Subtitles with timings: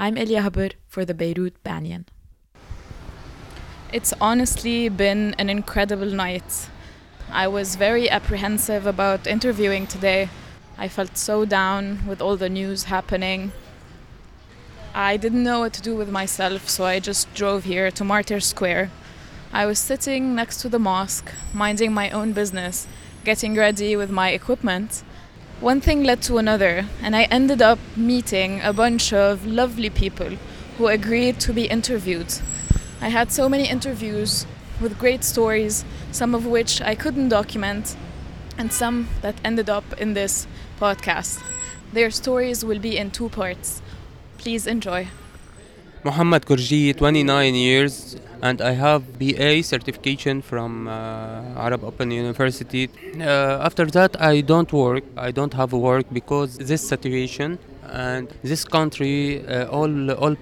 [0.00, 2.06] I'm Elia Haber for the Beirut Banyan.
[3.92, 6.68] It's honestly been an incredible night.
[7.32, 10.28] I was very apprehensive about interviewing today.
[10.78, 13.50] I felt so down with all the news happening.
[14.94, 18.38] I didn't know what to do with myself, so I just drove here to Martyr
[18.38, 18.92] Square.
[19.52, 22.86] I was sitting next to the mosque, minding my own business,
[23.24, 25.02] getting ready with my equipment.
[25.60, 30.36] One thing led to another, and I ended up meeting a bunch of lovely people
[30.76, 32.32] who agreed to be interviewed.
[33.00, 34.46] I had so many interviews
[34.80, 37.96] with great stories, some of which I couldn't document,
[38.56, 40.46] and some that ended up in this
[40.80, 41.42] podcast.
[41.92, 43.82] Their stories will be in two parts.
[44.38, 45.08] Please enjoy.
[46.04, 52.88] Muhammad Kurji, 29 years, and I have BA certification from uh, Arab Open University.
[53.20, 55.02] Uh, after that, I don't work.
[55.16, 57.58] I don't have work because this situation
[57.90, 60.36] and this country, uh, all all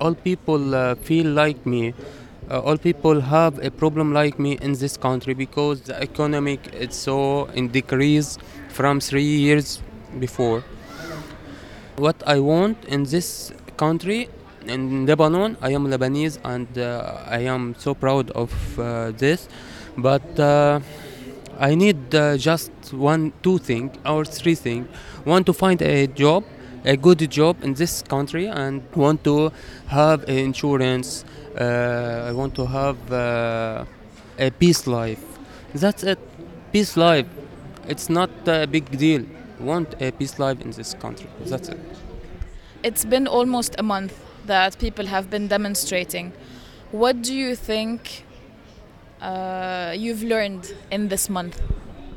[0.00, 1.94] all people uh, feel like me.
[2.50, 6.94] Uh, all people have a problem like me in this country because the economic is
[6.94, 8.38] so in decrease
[8.68, 9.80] from three years
[10.18, 10.64] before.
[11.96, 14.28] What I want in this country
[14.68, 19.48] in Lebanon, I am Lebanese and uh, I am so proud of uh, this.
[19.96, 20.80] But uh,
[21.58, 24.88] I need just one, two things or three things.
[25.24, 26.44] One to find a job,
[26.84, 29.52] a good job in this country, and want to
[29.86, 31.24] have insurance.
[31.56, 35.24] I want to have a peace life.
[35.74, 36.18] That's it.
[36.72, 37.26] Peace life.
[37.88, 39.24] It's not a big deal.
[39.58, 41.28] Want a peace life in this country.
[41.46, 41.78] That's it.
[42.82, 44.12] It's been almost a month
[44.46, 46.32] that people have been demonstrating.
[46.92, 48.24] What do you think
[49.20, 51.60] uh, you've learned in this month?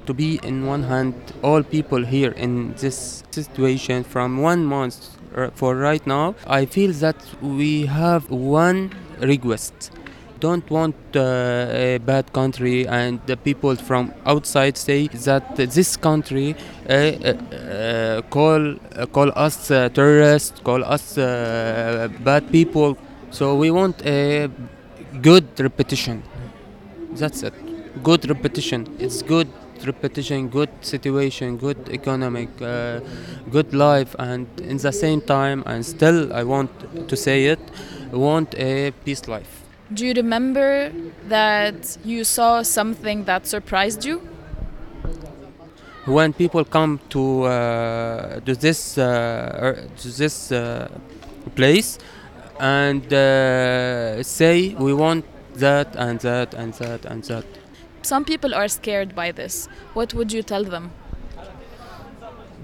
[0.10, 1.14] to be in one hand
[1.44, 4.96] all people here in this situation from one month
[5.54, 9.92] for right now i feel that we have one request
[10.40, 11.20] don't want uh,
[11.72, 16.56] a bad country and the people from outside say that this country
[16.90, 18.76] uh, uh, call
[19.12, 22.98] call us terrorists call us bad people.
[23.32, 24.50] So we want a
[25.22, 26.24] good repetition.
[27.12, 27.54] That's it.
[28.04, 28.88] Good repetition.
[29.00, 29.48] It's good
[29.86, 33.00] repetition good situation good economic uh,
[33.50, 34.14] good life.
[34.20, 36.70] And in the same time and still i want
[37.08, 37.60] to say it
[38.12, 40.92] want a peace life Do you remember
[41.28, 44.22] that you saw something that surprised you?
[46.06, 50.88] when people come to uh, to this uh, er, to this uh,
[51.56, 52.00] place
[52.60, 55.24] and uh, say we want
[55.56, 57.46] that and that and that and that
[58.02, 59.68] Some people are scared by this.
[59.94, 60.92] What would you tell them?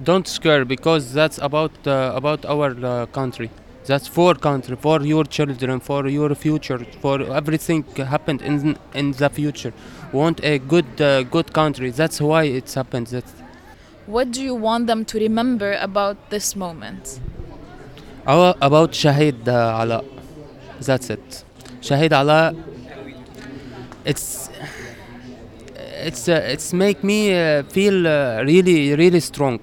[0.03, 3.49] don't scare because that's about uh, about our uh, country
[3.85, 9.29] that's for country for your children for your future for everything happened in in the
[9.29, 9.73] future.
[10.11, 11.91] Want a good uh, good country.
[11.91, 13.07] That's why it's happened.
[13.07, 13.31] That's
[14.07, 17.19] What do you want them to remember about this moment?
[18.27, 20.03] Our, about Shahid uh, Alaa.
[20.79, 21.43] That's it.
[21.81, 22.55] Shahid Alaa
[24.05, 24.49] it's
[26.07, 29.59] it's uh, it's make me uh, feel uh, really really strong.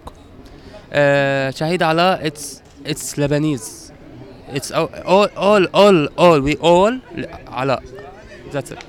[0.92, 3.81] Uh, Shahid Alaa it's it's Lebanese
[4.52, 6.92] it's all all all all, all we all
[7.46, 7.80] Alaa
[8.52, 8.84] that's it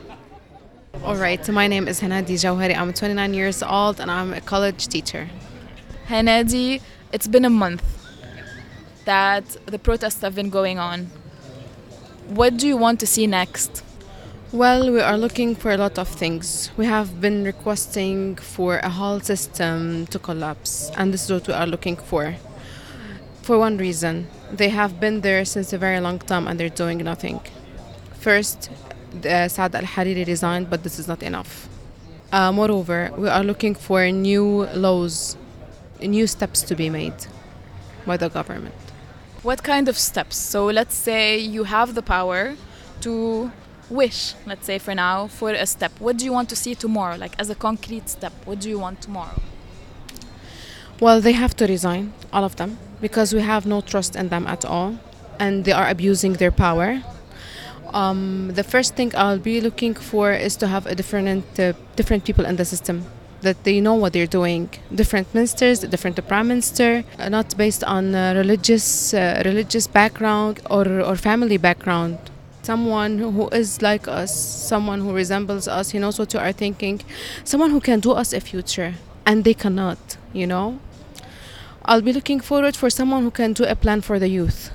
[1.03, 2.77] All right, so my name is Hanadi Jawhari.
[2.77, 5.27] I'm 29 years old and I'm a college teacher.
[6.07, 6.81] Hanadi,
[7.11, 7.83] it's been a month
[9.03, 11.07] that the protests have been going on.
[12.27, 13.83] What do you want to see next?
[14.53, 16.71] Well, we are looking for a lot of things.
[16.77, 21.53] We have been requesting for a whole system to collapse, and this is what we
[21.53, 22.35] are looking for.
[23.41, 26.99] For one reason, they have been there since a very long time and they're doing
[26.99, 27.41] nothing.
[28.19, 28.69] First,
[29.21, 31.67] the Saad al Hariri resigned, but this is not enough.
[32.31, 35.37] Uh, moreover, we are looking for new laws,
[36.01, 37.19] new steps to be made
[38.05, 38.75] by the government.
[39.43, 40.37] What kind of steps?
[40.37, 42.55] So let's say you have the power
[43.01, 43.51] to
[43.89, 45.91] wish, let's say for now, for a step.
[45.99, 47.17] What do you want to see tomorrow?
[47.17, 49.41] Like as a concrete step, what do you want tomorrow?
[51.03, 54.47] Well, they have to resign, all of them, because we have no trust in them
[54.47, 54.95] at all,
[55.37, 57.03] and they are abusing their power.
[57.93, 62.23] Um, the first thing I'll be looking for is to have a different, uh, different
[62.23, 63.03] people in the system
[63.41, 64.69] that they know what they're doing.
[64.95, 70.85] Different ministers, different prime minister, uh, not based on uh, religious, uh, religious background or
[71.01, 72.17] or family background.
[72.61, 74.31] Someone who is like us,
[74.71, 77.01] someone who resembles us, he knows what you are thinking,
[77.43, 78.93] someone who can do us a future,
[79.25, 79.99] and they cannot,
[80.31, 80.79] you know.
[81.85, 84.71] I'll be looking forward for someone who can do a plan for the youth.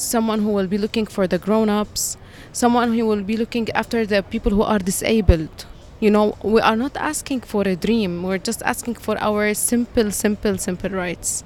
[0.00, 2.16] someone who will be looking for the grown-ups,
[2.52, 5.66] someone who will be looking after the people who are disabled.
[6.00, 8.22] You know, we are not asking for a dream.
[8.22, 11.44] We're just asking for our simple, simple, simple rights.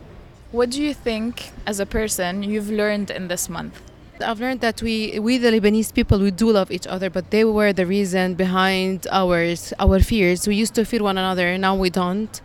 [0.52, 3.80] What do you think, as a person, you've learned in this month?
[4.24, 7.44] I've learned that we, we the Lebanese people, we do love each other, but they
[7.44, 10.46] were the reason behind ours, our fears.
[10.46, 12.40] We used to fear one another, now we don't.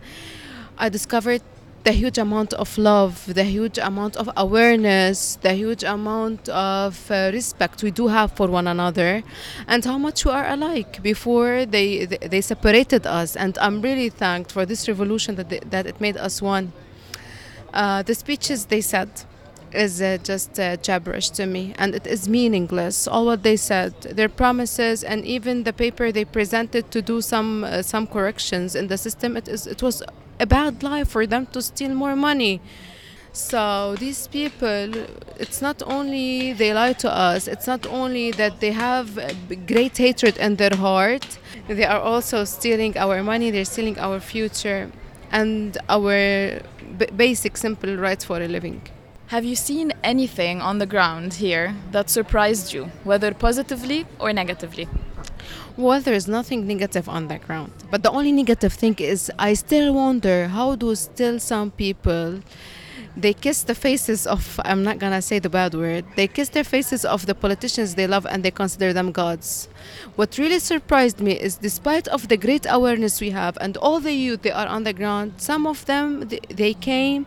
[0.76, 1.42] I discovered
[1.84, 7.30] the huge amount of love, the huge amount of awareness, the huge amount of uh,
[7.32, 9.22] respect we do have for one another,
[9.66, 13.34] and how much we are alike before they, they, separated us.
[13.34, 16.72] And I'm really thanked for this revolution that, they, that it made us one.
[17.72, 19.08] Uh, the speeches they said,
[19.72, 23.92] is uh, just uh, gibberish to me and it is meaningless all what they said
[24.02, 28.88] their promises and even the paper they presented to do some uh, some corrections in
[28.88, 30.02] the system it is it was
[30.40, 32.60] a bad lie for them to steal more money
[33.32, 34.92] so these people
[35.38, 39.06] it's not only they lie to us it's not only that they have
[39.66, 41.38] great hatred in their heart
[41.68, 44.90] they are also stealing our money they're stealing our future
[45.30, 46.60] and our
[47.16, 48.82] basic simple rights for a living
[49.30, 54.88] have you seen anything on the ground here that surprised you, whether positively or negatively?
[55.76, 57.72] Well, there is nothing negative on the ground.
[57.90, 62.40] But the only negative thing is I still wonder how do still some people
[63.16, 66.62] they kiss the faces of i'm not gonna say the bad word they kiss their
[66.62, 69.68] faces of the politicians they love and they consider them gods.
[70.14, 74.12] What really surprised me is despite of the great awareness we have and all the
[74.12, 77.26] youth they are on the ground some of them they came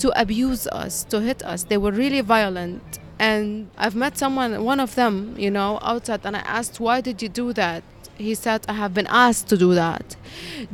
[0.00, 1.64] to abuse us to hit us.
[1.64, 6.34] They were really violent and i've met someone one of them you know outside and
[6.34, 7.84] i asked why did you do that?
[8.16, 10.16] He said i have been asked to do that.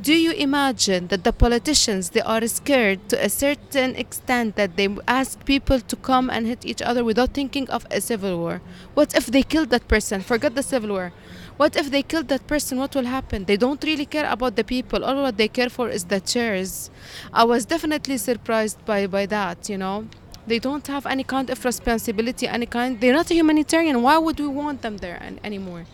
[0.01, 4.89] Do you imagine that the politicians they are scared to a certain extent that they
[5.07, 8.63] ask people to come and hit each other without thinking of a civil war?
[8.95, 10.23] What if they killed that person?
[10.23, 11.13] Forget the civil war.
[11.57, 12.79] What if they killed that person?
[12.79, 13.45] What will happen?
[13.45, 15.05] They don't really care about the people.
[15.05, 16.91] All what they care for is the chairs.
[17.33, 20.07] I was definitely surprised by by that you know
[20.47, 24.39] they don't have any kind of responsibility any kind they're not a humanitarian why would
[24.39, 25.85] we want them there an- anymore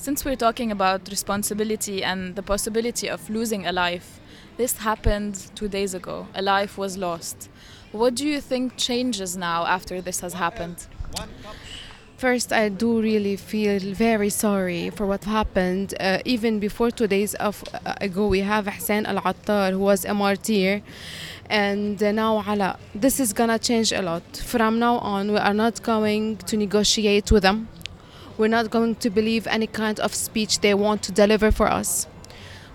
[0.00, 4.18] since we're talking about responsibility and the possibility of losing a life,
[4.56, 6.26] this happened two days ago.
[6.34, 7.50] A life was lost.
[7.92, 10.86] What do you think changes now after this has happened?
[12.16, 15.92] First, I do really feel very sorry for what happened.
[16.00, 20.06] Uh, even before two days of, uh, ago, we have Hassan Al Attar, who was
[20.06, 20.80] a martyr,
[21.50, 22.78] and uh, now Alaa.
[22.94, 24.24] This is gonna change a lot.
[24.52, 27.68] From now on, we are not going to negotiate with them
[28.40, 32.06] we're not going to believe any kind of speech they want to deliver for us.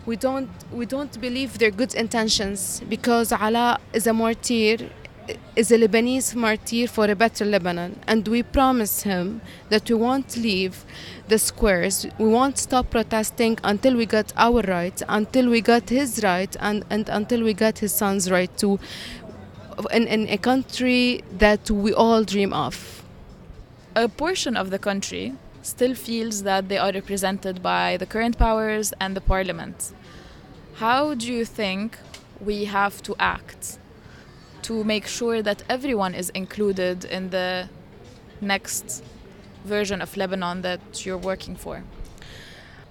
[0.06, 4.77] We don't, we don't believe their good intentions because Alaa is a martyr,
[5.56, 8.00] is a Lebanese martyr for a better Lebanon.
[8.07, 10.86] And we promise him that we won't leave
[11.27, 12.06] the squares.
[12.18, 16.86] We won't stop protesting until we get our right, until we get his right, and,
[16.89, 18.80] and until we get his son's right to
[19.92, 23.04] in, in a country that we all dream of.
[23.95, 28.94] A portion of the country still feels that they are represented by the current powers
[29.00, 29.94] and the parliament.
[30.75, 31.98] How do you think
[32.39, 33.80] we have to act
[34.66, 37.70] to make sure that everyone is included in the
[38.42, 39.04] next
[39.64, 41.84] version of Lebanon that you're working for?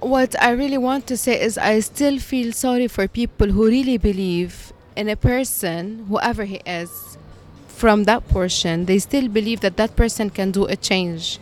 [0.01, 3.99] What I really want to say is, I still feel sorry for people who really
[3.99, 7.19] believe in a person, whoever he is,
[7.69, 11.39] from that portion, they still believe that that person can do a change.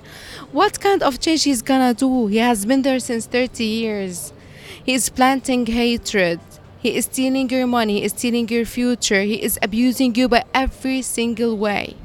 [0.50, 2.26] What kind of change he's gonna do?
[2.28, 4.32] He has been there since 30 years.
[4.84, 6.40] He's planting hatred.
[6.82, 9.22] He is stealing your money, he is stealing your future.
[9.22, 11.96] He is abusing you by every single way.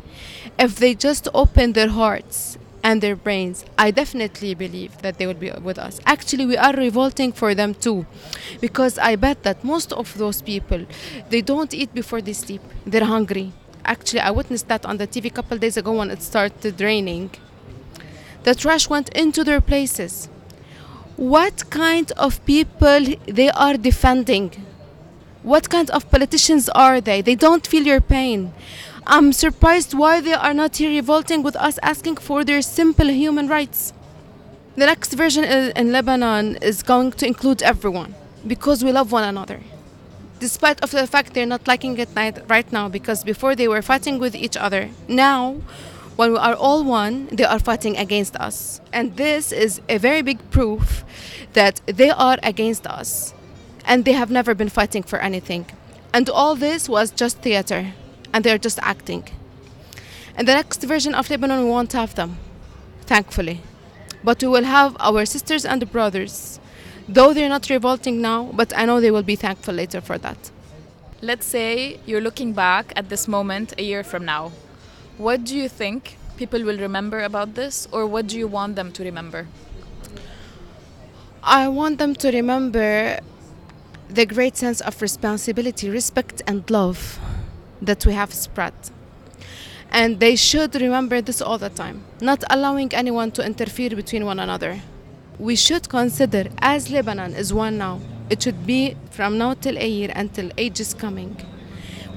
[0.60, 5.42] If they just open their hearts and their brains, I definitely believe that they will
[5.46, 6.00] be with us.
[6.06, 8.06] Actually, we are revolting for them too,
[8.62, 10.86] because I bet that most of those people,
[11.30, 12.62] they don't eat before they sleep.
[12.86, 13.54] They're hungry
[13.88, 17.32] actually I witnessed that on the TV a couple days ago when it started raining.
[18.44, 20.30] The trash went into their places.
[21.16, 24.67] What kind of people they are defending?
[25.48, 27.22] What kind of politicians are they?
[27.22, 28.52] They don't feel your pain.
[29.08, 33.48] I'm surprised why they are not here revolting with us asking for their simple human
[33.48, 33.94] rights.
[34.76, 38.14] The next version in Lebanon is going to include everyone
[38.46, 39.62] because we love one another
[40.40, 42.10] despite of the fact they're not liking it
[42.48, 45.54] right now because before they were fighting with each other now
[46.16, 50.22] when we are all one they are fighting against us and this is a very
[50.22, 51.04] big proof
[51.54, 53.34] that they are against us
[53.88, 55.66] and they have never been fighting for anything
[56.14, 57.94] and all this was just theater
[58.34, 59.24] and they're just acting
[60.38, 62.38] And the next version of Lebanon, we won't have them,
[63.08, 63.62] thankfully.
[64.24, 66.60] But we will have our sisters and brothers,
[67.10, 70.52] though they're not revolting now, but I know they will be thankful later for that.
[71.22, 74.52] Let's say you're looking back at this moment a year from now.
[75.18, 78.92] What do you think people will remember about this, or what do you want them
[78.92, 79.48] to remember?
[81.42, 83.20] I want them to remember
[84.10, 87.20] the great sense of responsibility, respect, and love
[87.82, 88.74] that we have spread.
[89.92, 94.40] And they should remember this all the time, not allowing anyone to interfere between one
[94.40, 94.82] another.
[95.40, 98.00] We should consider, as Lebanon is one now,
[98.30, 101.38] it should be from now till a year until age is coming.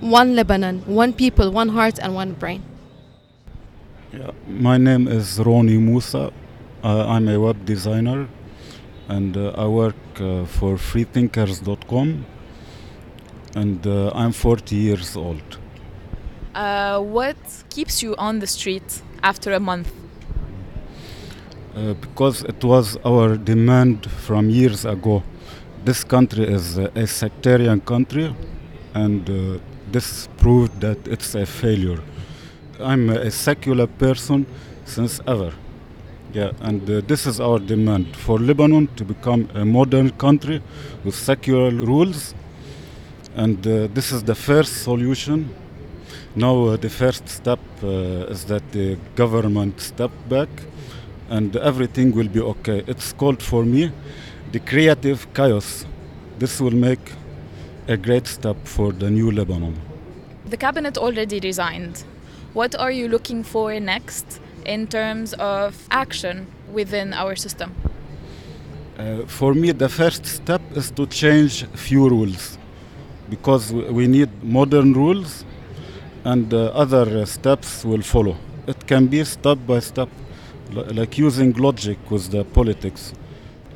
[0.00, 2.62] One Lebanon, one people, one heart, and one brain.
[4.12, 6.32] Yeah, my name is Roni Musa.
[6.82, 8.26] Uh, I'm a web designer
[9.10, 12.24] and uh, I work uh, for freethinkers.com
[13.56, 15.58] and uh, I'm 40 years old.
[16.54, 17.36] Uh, what
[17.68, 19.92] keeps you on the street after a month?
[21.74, 25.22] Uh, because it was our demand from years ago.
[25.84, 28.34] This country is a sectarian country
[28.94, 29.58] and uh,
[29.90, 32.00] this proved that it's a failure.
[32.78, 34.46] I'm a secular person
[34.84, 35.52] since ever.
[36.32, 40.62] Yeah, and uh, this is our demand for Lebanon to become a modern country
[41.04, 42.34] with secular rules.
[43.34, 45.50] And uh, this is the first solution.
[46.36, 50.48] Now, uh, the first step uh, is that the government step back
[51.30, 52.84] and everything will be okay.
[52.86, 53.90] It's called for me
[54.52, 55.84] the creative chaos.
[56.38, 57.12] This will make
[57.88, 59.74] a great step for the new Lebanon.
[60.46, 62.04] The cabinet already resigned.
[62.52, 67.74] What are you looking for next in terms of action within our system?
[68.98, 72.58] Uh, for me, the first step is to change few rules
[73.30, 75.44] because we need modern rules
[76.24, 78.36] and uh, other steps will follow.
[78.66, 80.08] It can be step by step,
[80.72, 83.14] like using logic with the politics.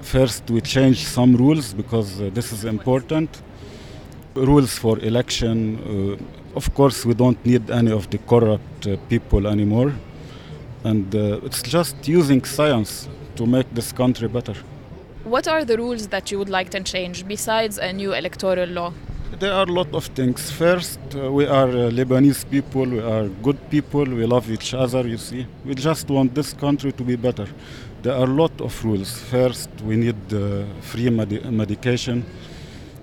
[0.02, 3.40] First, we change some rules because uh, this is important.
[4.34, 6.18] Rules for election.
[6.20, 9.94] Uh, of course, we don't need any of the corrupt uh, people anymore
[10.84, 14.54] and uh, it's just using science to make this country better.
[15.24, 18.92] What are the rules that you would like to change besides a new electoral law?
[19.38, 20.50] There are a lot of things.
[20.50, 25.08] First, uh, we are uh, Lebanese people, we are good people, we love each other,
[25.08, 25.46] you see.
[25.64, 27.48] We just want this country to be better.
[28.02, 29.18] There are a lot of rules.
[29.18, 32.24] First, we need uh, free medi- medication.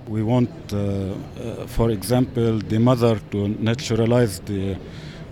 [0.07, 4.77] We want, uh, uh, for example, the mother to naturalize the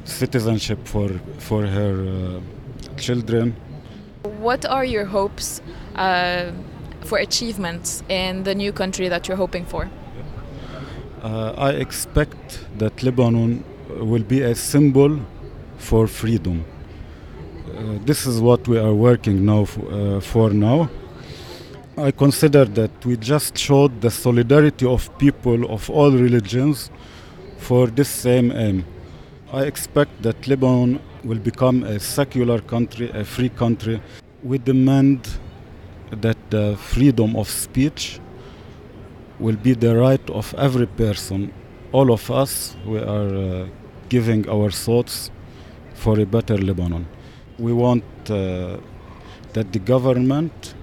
[0.10, 2.40] citizenship for for her uh,
[2.98, 3.56] children.
[4.40, 5.62] What are your hopes
[5.96, 6.52] uh,
[7.02, 9.90] for achievements in the new country that you're hoping for?
[11.24, 15.20] Uh, I expect that Lebanon will be a symbol
[15.78, 16.64] for freedom.
[17.80, 20.90] Uh, this is what we are working now uh, for now.
[21.98, 26.90] I consider that we just showed the solidarity of people of all religions
[27.58, 28.86] for this same aim.
[29.52, 34.00] I expect that Lebanon will become a secular country, a free country.
[34.44, 35.28] We demand
[36.12, 38.20] that the freedom of speech
[39.40, 41.52] will be the right of every person.
[41.92, 43.68] All of us, we are uh,
[44.08, 45.32] giving our thoughts
[45.96, 47.08] for a better Lebanon.
[47.58, 48.78] We want uh,
[49.54, 50.76] that the government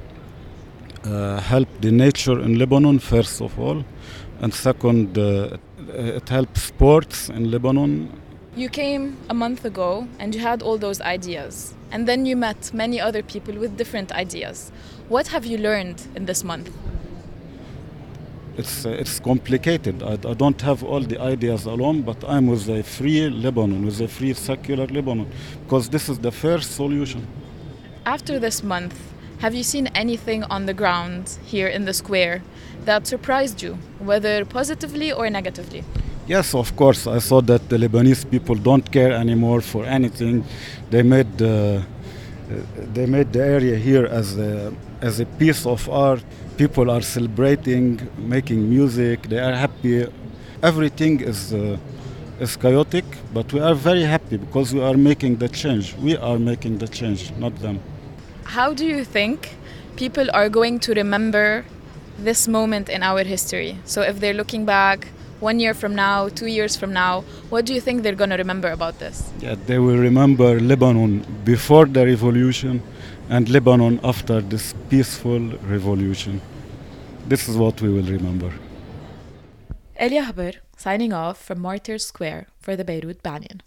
[1.04, 3.85] uh, help the nature in Lebanon, first of all,
[4.40, 5.56] and second, uh,
[5.88, 8.11] it helps sports in Lebanon
[8.57, 12.73] you came a month ago and you had all those ideas, and then you met
[12.73, 14.73] many other people with different ideas.
[15.09, 16.71] What have you learned in this month?
[18.57, 20.03] It's, uh, it's complicated.
[20.03, 24.01] I, I, don't have all the ideas alone, but I'm with a free Lebanon, with
[24.01, 25.31] a free secular Lebanon,
[25.65, 27.27] because this is the first solution.
[28.07, 28.99] After this month,
[29.41, 32.43] have you seen anything on the ground here in the square
[32.87, 35.85] that surprised you, whether positively or negatively?
[36.28, 37.06] Yes, of course.
[37.06, 40.45] I saw that the Lebanese people don't care anymore for anything.
[40.90, 41.83] They made uh,
[42.95, 46.25] they made the area here as a, as a piece of art.
[46.56, 49.28] People are celebrating, making music.
[49.28, 50.06] They are happy.
[50.62, 51.78] Everything is uh,
[52.40, 55.95] is chaotic, but we are very happy because we are making the change.
[55.95, 57.80] We are making the change, not them.
[58.45, 59.56] How do you think
[59.97, 61.64] people are going to remember
[62.18, 63.78] this moment in our history?
[63.85, 65.09] So if they're looking back
[65.40, 68.37] one year from now, two years from now, what do you think they're going to
[68.37, 69.31] remember about this?
[69.40, 72.83] Yeah, they will remember Lebanon before the revolution
[73.28, 76.40] and Lebanon after this peaceful revolution.
[77.26, 78.52] This is what we will remember.
[79.97, 83.62] Elia Haber signing off from Martyrs Square for the Beirut Banyan.